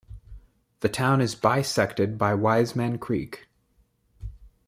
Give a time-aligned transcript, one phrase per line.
[0.79, 3.45] The town is bisected by Wiseman Creek.